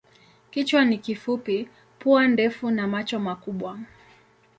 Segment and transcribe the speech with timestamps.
[0.51, 1.69] Kichwa ni kifupi,
[1.99, 3.79] pua ndefu na macho makubwa.